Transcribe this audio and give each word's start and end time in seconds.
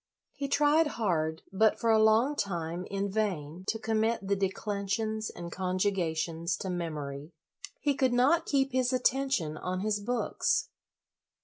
He 0.33 0.47
tried 0.47 0.87
hard, 0.97 1.43
but, 1.53 1.79
for 1.79 1.91
a 1.91 2.01
long 2.01 2.35
time, 2.35 2.85
in 2.89 3.11
vain, 3.11 3.65
to 3.67 3.77
com 3.77 3.99
mit 3.99 4.27
the 4.27 4.35
declensions 4.35 5.29
and 5.29 5.51
conjugations 5.51 6.57
to 6.57 6.71
memory. 6.71 7.33
He 7.79 7.93
could 7.93 8.11
not 8.11 8.47
keep 8.47 8.71
his 8.71 8.91
atten 8.91 9.29
tion 9.29 9.57
on 9.57 9.81
his 9.81 9.99
books. 9.99 10.69